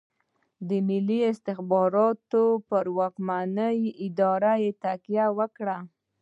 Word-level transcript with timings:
د 0.67 0.69
ملي 0.87 1.19
استخباراتو 1.31 2.43
پر 2.69 2.85
ځواکمنې 2.93 3.77
ادارې 4.05 4.65
تکیه 4.83 5.25
وکړه. 5.37 5.77